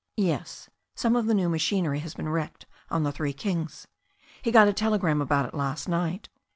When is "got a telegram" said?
4.51-5.21